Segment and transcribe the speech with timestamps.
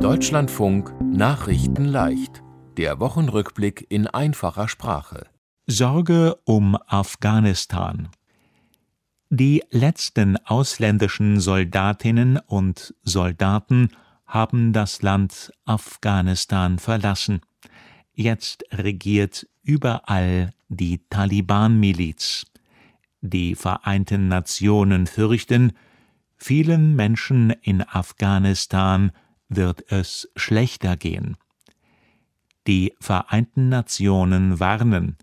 [0.00, 2.42] Deutschlandfunk Nachrichten leicht.
[2.76, 5.26] Der Wochenrückblick in einfacher Sprache.
[5.66, 8.10] Sorge um Afghanistan.
[9.30, 13.88] Die letzten ausländischen Soldatinnen und Soldaten
[14.26, 17.40] haben das Land Afghanistan verlassen.
[18.12, 22.44] Jetzt regiert überall die Taliban-Miliz.
[23.22, 25.72] Die Vereinten Nationen fürchten,
[26.36, 29.10] vielen Menschen in Afghanistan
[29.48, 31.36] wird es schlechter gehen.
[32.66, 35.16] Die Vereinten Nationen warnen,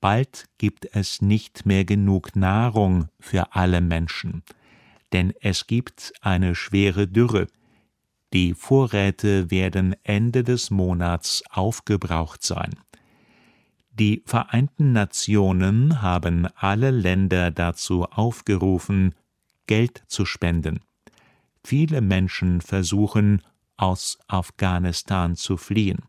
[0.00, 4.42] bald gibt es nicht mehr genug Nahrung für alle Menschen,
[5.12, 7.46] denn es gibt eine schwere Dürre.
[8.32, 12.74] Die Vorräte werden Ende des Monats aufgebraucht sein.
[13.92, 19.14] Die Vereinten Nationen haben alle Länder dazu aufgerufen,
[19.68, 20.80] Geld zu spenden.
[21.66, 23.40] Viele Menschen versuchen,
[23.76, 26.00] aus Afghanistan zu fliehen.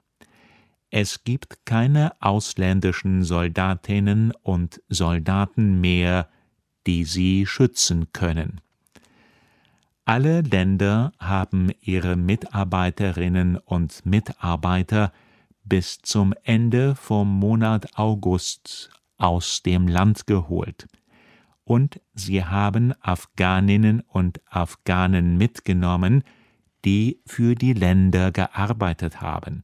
[0.92, 6.30] Es gibt keine ausländischen Soldatinnen und Soldaten mehr,
[6.86, 8.62] die sie schützen können.
[10.04, 15.12] Alle Länder haben ihre Mitarbeiterinnen und Mitarbeiter
[15.64, 20.86] bis zum Ende vom Monat August aus dem Land geholt
[21.66, 26.24] und sie haben Afghaninnen und Afghanen mitgenommen,
[26.86, 29.64] die für die Länder gearbeitet haben.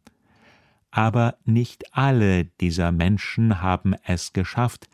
[0.90, 4.90] Aber nicht alle dieser Menschen haben es geschafft,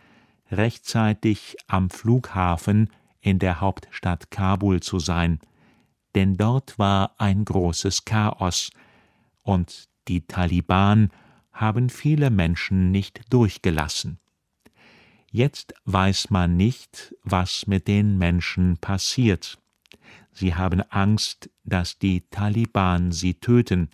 [0.52, 2.90] rechtzeitig am Flughafen
[3.22, 5.40] in der Hauptstadt Kabul zu sein,
[6.14, 8.70] denn dort war ein großes Chaos,
[9.44, 11.10] und die Taliban
[11.54, 14.20] haben viele Menschen nicht durchgelassen.
[15.32, 19.58] Jetzt weiß man nicht, was mit den Menschen passiert.
[20.32, 23.90] Sie haben Angst, dass die Taliban sie töten,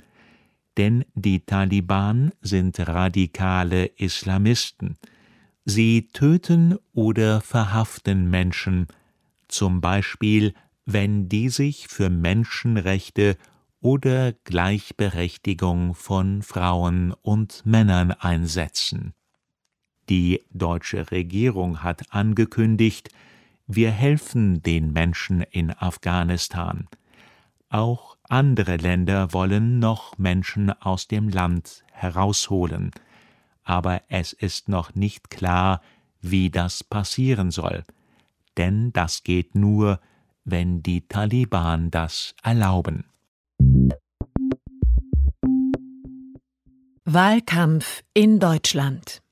[0.78, 4.98] denn die Taliban sind radikale Islamisten.
[5.66, 8.88] Sie töten oder verhaften Menschen,
[9.48, 10.54] zum Beispiel
[10.86, 13.38] wenn die sich für Menschenrechte
[13.80, 19.14] oder Gleichberechtigung von Frauen und Männern einsetzen.
[20.10, 23.10] Die deutsche Regierung hat angekündigt,
[23.68, 26.88] wir helfen den Menschen in Afghanistan.
[27.70, 32.92] Auch andere Länder wollen noch Menschen aus dem Land herausholen,
[33.64, 35.82] aber es ist noch nicht klar,
[36.22, 37.84] wie das passieren soll,
[38.58, 40.00] denn das geht nur,
[40.44, 43.06] wenn die Taliban das erlauben.
[47.06, 49.23] Wahlkampf in Deutschland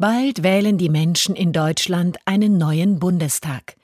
[0.00, 3.76] Bald wählen die Menschen in Deutschland einen neuen Bundestag.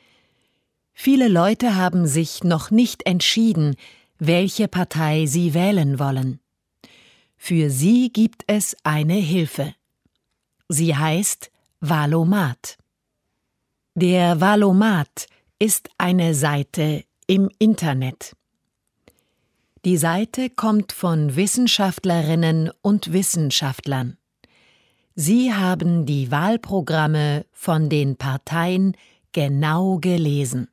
[0.93, 3.75] Viele Leute haben sich noch nicht entschieden,
[4.21, 6.39] welche Partei sie wählen wollen.
[7.37, 9.75] Für sie gibt es eine Hilfe.
[10.69, 12.79] Sie heißt Valomat.
[13.97, 15.27] Der Valomat
[15.59, 18.37] ist eine Seite im Internet.
[19.85, 24.17] Die Seite kommt von Wissenschaftlerinnen und Wissenschaftlern.
[25.17, 28.97] Sie haben die Wahlprogramme von den Parteien
[29.31, 30.69] genau gelesen.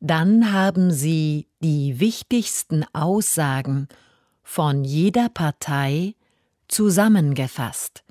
[0.00, 3.88] Dann haben Sie die wichtigsten Aussagen
[4.42, 6.14] von jeder Partei
[6.66, 8.02] zusammengefasst.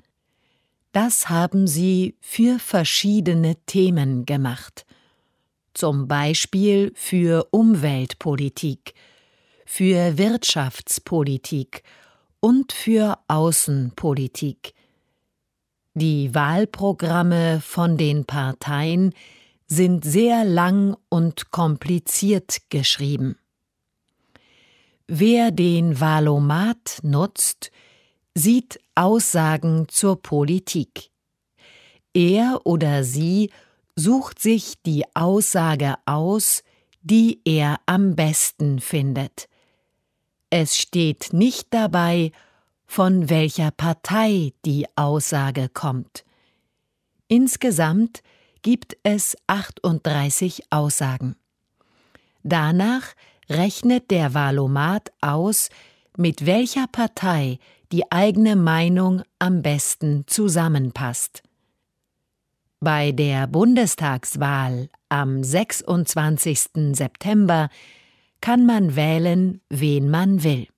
[0.92, 4.86] Das haben Sie für verschiedene Themen gemacht,
[5.74, 8.94] zum Beispiel für Umweltpolitik,
[9.66, 11.82] für Wirtschaftspolitik
[12.40, 14.74] und für Außenpolitik,
[15.98, 19.14] die Wahlprogramme von den Parteien
[19.66, 23.36] sind sehr lang und kompliziert geschrieben.
[25.06, 27.70] Wer den Wahlomat nutzt,
[28.34, 31.10] sieht Aussagen zur Politik.
[32.14, 33.50] Er oder sie
[33.96, 36.62] sucht sich die Aussage aus,
[37.02, 39.48] die er am besten findet.
[40.50, 42.32] Es steht nicht dabei,
[42.88, 46.24] von welcher Partei die Aussage kommt.
[47.28, 48.22] Insgesamt
[48.62, 51.36] gibt es 38 Aussagen.
[52.42, 53.14] Danach
[53.48, 55.68] rechnet der Wahlomat aus,
[56.16, 57.58] mit welcher Partei
[57.92, 61.42] die eigene Meinung am besten zusammenpasst.
[62.80, 66.94] Bei der Bundestagswahl am 26.
[66.94, 67.68] September
[68.40, 70.68] kann man wählen, wen man will.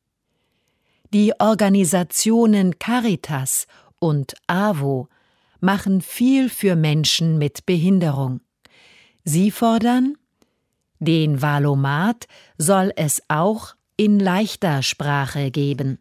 [1.13, 3.67] Die Organisationen Caritas
[3.99, 5.09] und AWO
[5.59, 8.43] machen viel für Menschen mit Behinderung.
[9.25, 10.15] Sie fordern,
[11.01, 12.27] den Valomat
[12.59, 15.99] soll es auch in leichter Sprache geben.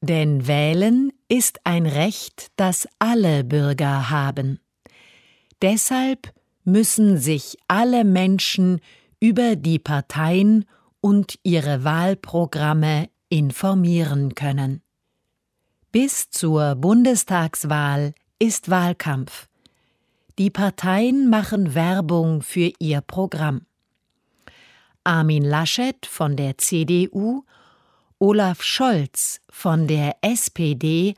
[0.00, 4.60] Denn wählen ist ein Recht, das alle Bürger haben.
[5.60, 6.32] Deshalb
[6.64, 8.80] müssen sich alle Menschen
[9.20, 10.64] über die Parteien
[11.02, 14.82] und ihre Wahlprogramme informieren können.
[15.92, 19.48] Bis zur Bundestagswahl ist Wahlkampf.
[20.38, 23.62] Die Parteien machen Werbung für ihr Programm.
[25.04, 27.44] Armin Laschet von der CDU,
[28.18, 31.14] Olaf Scholz von der SPD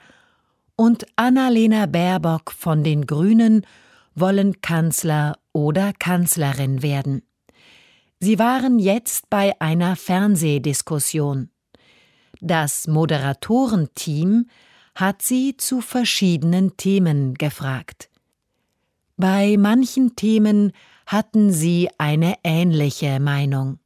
[0.76, 3.66] und Annalena Baerbock von den Grünen
[4.14, 7.22] wollen Kanzler oder Kanzlerin werden.
[8.20, 11.50] Sie waren jetzt bei einer Fernsehdiskussion.
[12.40, 14.46] Das Moderatorenteam
[14.94, 18.10] hat sie zu verschiedenen Themen gefragt.
[19.16, 20.72] Bei manchen Themen
[21.06, 23.78] hatten sie eine ähnliche Meinung.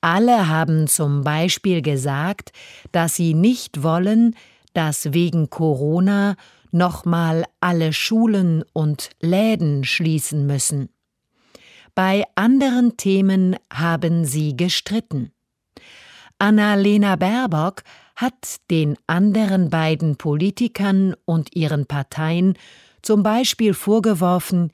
[0.00, 2.52] Alle haben zum Beispiel gesagt,
[2.90, 4.34] dass sie nicht wollen,
[4.74, 6.36] dass wegen Corona
[6.72, 10.88] nochmal alle Schulen und Läden schließen müssen.
[11.94, 15.30] Bei anderen Themen haben sie gestritten.
[16.42, 17.84] Annalena Baerbock
[18.16, 22.58] hat den anderen beiden Politikern und ihren Parteien
[23.00, 24.72] zum Beispiel vorgeworfen,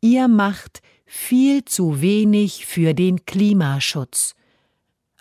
[0.00, 4.36] ihr macht viel zu wenig für den Klimaschutz.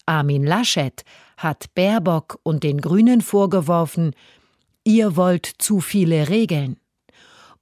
[0.06, 1.04] Armin Laschet
[1.36, 4.14] hat Baerbock und den Grünen vorgeworfen,
[4.84, 6.78] ihr wollt zu viele Regeln.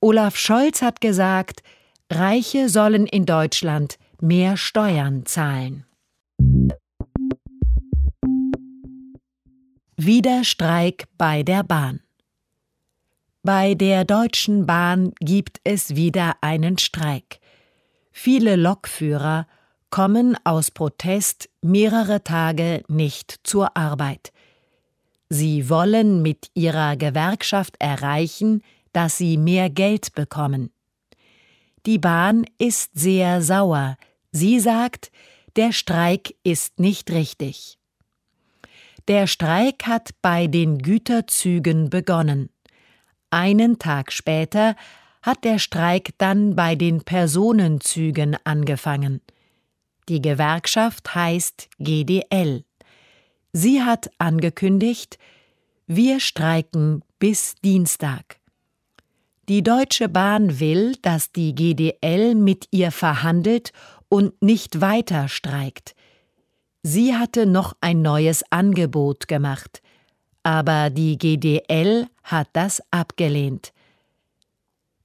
[0.01, 1.63] Olaf Scholz hat gesagt,
[2.11, 5.85] Reiche sollen in Deutschland mehr Steuern zahlen.
[9.97, 12.01] Wieder Streik bei der Bahn.
[13.43, 17.39] Bei der Deutschen Bahn gibt es wieder einen Streik.
[18.11, 19.47] Viele Lokführer
[19.91, 24.33] kommen aus Protest mehrere Tage nicht zur Arbeit.
[25.29, 30.71] Sie wollen mit ihrer Gewerkschaft erreichen, dass sie mehr Geld bekommen.
[31.85, 33.95] Die Bahn ist sehr sauer.
[34.33, 35.09] Sie sagt,
[35.55, 37.77] der Streik ist nicht richtig.
[39.07, 42.49] Der Streik hat bei den Güterzügen begonnen.
[43.29, 44.75] Einen Tag später
[45.21, 49.21] hat der Streik dann bei den Personenzügen angefangen.
[50.09, 52.63] Die Gewerkschaft heißt GDL.
[53.53, 55.19] Sie hat angekündigt,
[55.85, 58.39] wir streiken bis Dienstag.
[59.47, 63.71] Die Deutsche Bahn will, dass die GDL mit ihr verhandelt
[64.09, 65.95] und nicht weiter streikt.
[66.87, 69.81] Sie hatte noch ein neues Angebot gemacht
[70.45, 73.73] aber die GDL hat das abgelehnt.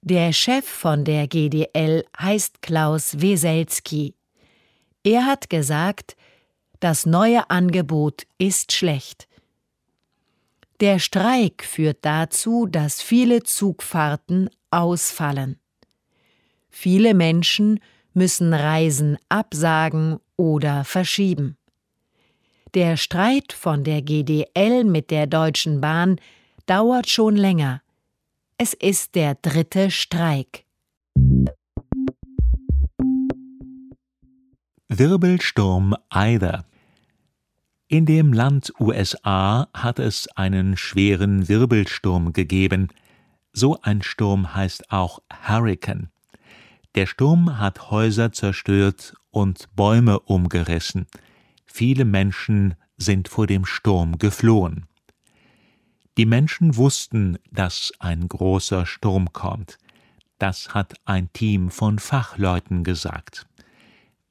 [0.02, 4.14] Der Chef von der GDL heißt Klaus Weselski.
[5.02, 6.14] Er hat gesagt,
[6.78, 9.28] das neue Angebot ist schlecht.
[10.80, 15.58] Der Streik führt dazu, dass viele Zugfahrten ausfallen.
[16.68, 17.80] Viele Menschen
[18.12, 21.56] müssen Reisen absagen oder verschieben.
[22.74, 26.20] Der Streit von der GDL mit der Deutschen Bahn
[26.66, 27.82] dauert schon länger.
[28.58, 30.64] Es ist der dritte Streik.
[34.88, 36.64] Wirbelsturm Ida
[37.88, 42.92] In dem Land USA hat es einen schweren Wirbelsturm gegeben.
[43.52, 46.08] So ein Sturm heißt auch Hurricane.
[46.94, 51.08] Der Sturm hat Häuser zerstört und Bäume umgerissen.
[51.72, 54.86] Viele Menschen sind vor dem Sturm geflohen.
[56.18, 59.78] Die Menschen wussten, dass ein großer Sturm kommt.
[60.38, 63.46] Das hat ein Team von Fachleuten gesagt.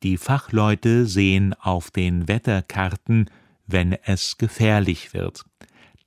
[0.03, 3.29] Die Fachleute sehen auf den Wetterkarten,
[3.65, 5.46] wenn es gefährlich wird.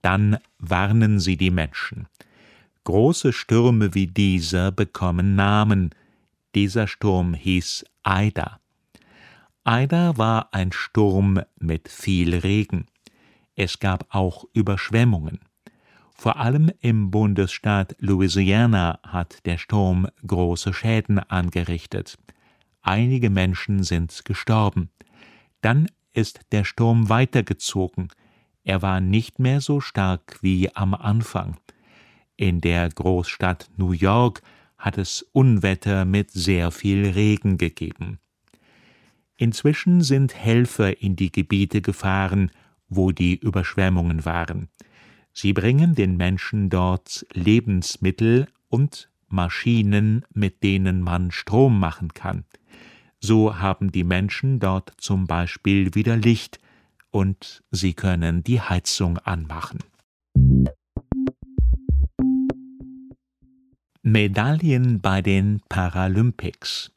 [0.03, 2.07] Dann warnen sie die Menschen.
[2.85, 5.91] Große Stürme wie dieser bekommen Namen.
[6.55, 8.62] Dieser Sturm hieß Aida.
[9.65, 12.87] Ida war ein Sturm mit viel Regen.
[13.55, 15.39] Es gab auch Überschwemmungen.
[16.17, 22.19] Vor allem im Bundesstaat Louisiana hat der Sturm große Schäden angerichtet.
[22.81, 24.91] Einige Menschen sind gestorben.
[25.61, 28.09] Dann ist der Sturm weitergezogen.
[28.65, 31.57] Er war nicht mehr so stark wie am Anfang.
[32.37, 34.43] In der Großstadt New York
[34.77, 38.19] hat es Unwetter mit sehr viel Regen gegeben.
[39.37, 42.51] Inzwischen sind Helfer in die Gebiete gefahren,
[42.89, 44.69] wo die Überschwemmungen waren.
[45.33, 52.45] Sie bringen den Menschen dort Lebensmittel und Maschinen, mit denen man Strom machen kann.
[53.19, 56.59] So haben die Menschen dort zum Beispiel wieder Licht
[57.11, 59.79] und Sie können die Heizung anmachen.
[64.03, 66.91] Medaillen bei den Paralympics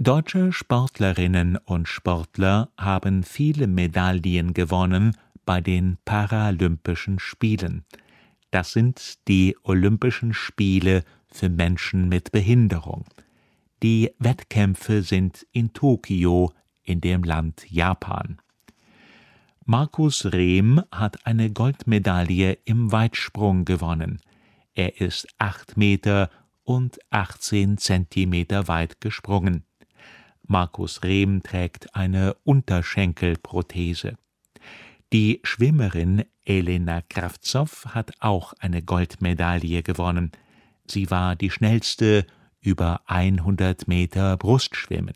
[0.00, 7.84] Deutsche Sportlerinnen und Sportler haben viele Medaillen gewonnen bei den Paralympischen Spielen.
[8.50, 13.04] Das sind die Olympischen Spiele für Menschen mit Behinderung.
[13.84, 18.38] Die Wettkämpfe sind in Tokio in dem Land Japan.
[19.64, 24.20] Markus Rehm hat eine Goldmedaille im Weitsprung gewonnen.
[24.74, 26.30] Er ist acht Meter
[26.64, 29.62] und 18 Zentimeter weit gesprungen.
[30.46, 34.16] Markus Rehm trägt eine Unterschenkelprothese.
[35.12, 40.32] Die Schwimmerin Elena Kravtsov hat auch eine Goldmedaille gewonnen.
[40.86, 42.26] Sie war die schnellste
[42.60, 45.14] über 100 Meter Brustschwimmen.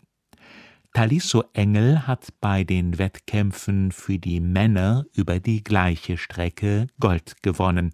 [0.92, 7.92] Talisso Engel hat bei den Wettkämpfen für die Männer über die gleiche Strecke Gold gewonnen.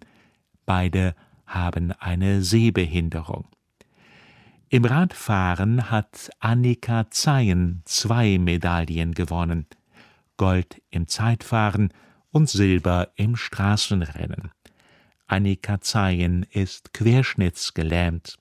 [0.65, 1.15] Beide
[1.45, 3.47] haben eine Sehbehinderung.
[4.75, 9.67] Im Radfahren hat Annika Zeyen zwei Medaillen gewonnen:
[10.35, 11.93] Gold im Zeitfahren
[12.31, 14.51] und Silber im Straßenrennen.
[15.27, 18.35] Annika Zeyen ist querschnittsgelähmt.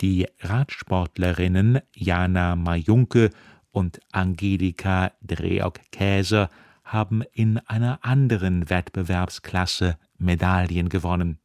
[0.00, 3.28] Die Radsportlerinnen Jana Majunke
[3.70, 6.48] und Angelika Dreok-Käser
[6.84, 11.38] haben in einer anderen Wettbewerbsklasse Medaillen gewonnen.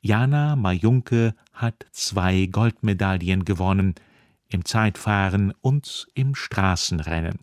[0.00, 3.94] Jana Majunke hat zwei Goldmedaillen gewonnen,
[4.48, 7.38] im Zeitfahren und im Straßenrennen.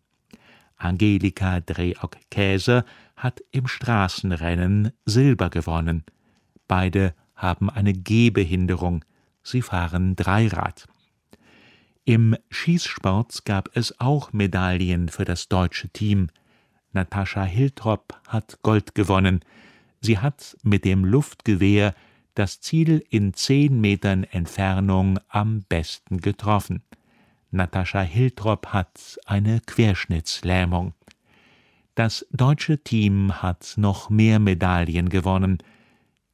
[0.78, 2.86] Angelika Dreock-Käser
[3.16, 6.04] hat im Straßenrennen Silber gewonnen.
[6.68, 9.06] Beide haben eine Gehbehinderung,
[9.44, 10.88] sie fahren Dreirad.
[12.04, 16.30] Im Schießsport gab es auch Medaillen für das deutsche Team.
[16.94, 19.42] Natascha Hiltrop hat Gold gewonnen.
[20.02, 21.94] Sie hat mit dem Luftgewehr
[22.36, 26.84] das Ziel in zehn Metern Entfernung am besten getroffen.
[27.52, 30.94] Natascha Hiltrop hat eine Querschnittslähmung.
[31.96, 35.58] Das deutsche Team hat noch mehr Medaillen gewonnen.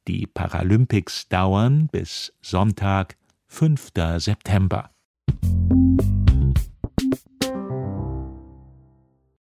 [0.06, 3.16] Die Paralympics dauern bis Sonntag,
[3.48, 3.90] 5.
[4.18, 4.90] September.